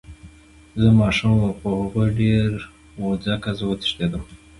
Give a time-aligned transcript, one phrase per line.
[0.81, 2.51] زه ماشوم وم خو هغوي ډير
[2.99, 4.23] وو ځکه زه وتښتېدم.